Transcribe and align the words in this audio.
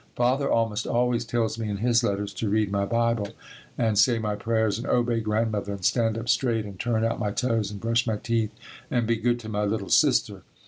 Father 0.15 0.49
almost 0.49 0.87
always 0.87 1.23
tells 1.25 1.59
me 1.59 1.69
in 1.69 1.77
his 1.77 2.03
letters 2.03 2.33
to 2.33 2.49
read 2.49 2.71
my 2.71 2.85
Bible 2.85 3.27
and 3.77 3.99
say 3.99 4.17
my 4.17 4.35
prayers 4.35 4.79
and 4.79 4.87
obey 4.87 5.19
Grandmother 5.19 5.73
and 5.73 5.85
stand 5.85 6.17
up 6.17 6.27
straight 6.27 6.65
and 6.65 6.79
turn 6.79 7.05
out 7.05 7.19
my 7.19 7.29
toes 7.29 7.69
and 7.69 7.79
brush 7.79 8.07
my 8.07 8.17
teeth 8.17 8.49
and 8.89 9.05
be 9.05 9.17
good 9.17 9.39
to 9.41 9.47
my 9.47 9.63
little 9.63 9.89
sister. 9.89 10.41